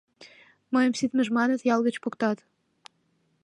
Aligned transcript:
—Мыйым 0.73 0.93
«ситмыж» 0.99 1.27
маныт, 1.37 1.61
ял 1.73 1.81
гыч 1.87 1.95
поктат. 2.03 2.37